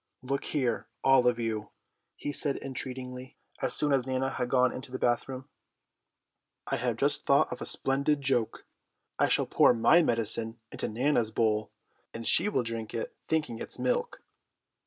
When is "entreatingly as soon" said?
2.57-3.93